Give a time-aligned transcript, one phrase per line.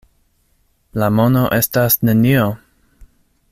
[1.01, 2.51] La mono estas nenio!